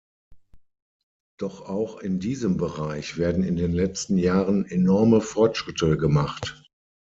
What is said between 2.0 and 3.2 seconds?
diesem Bereich